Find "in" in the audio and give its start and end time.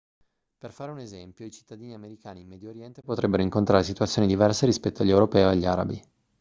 2.41-2.47